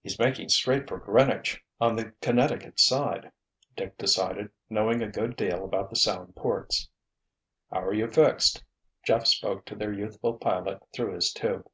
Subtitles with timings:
[0.00, 3.32] "He's making straight for Greenwich, on the Connecticut side,"
[3.76, 6.88] Dick decided, knowing a good deal about the Sound ports.
[7.68, 8.62] "How are you fixed?"
[9.02, 11.68] Jeff spoke to their youthful pilot through his tube.